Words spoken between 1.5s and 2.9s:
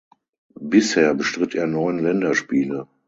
er neun Länderspiele.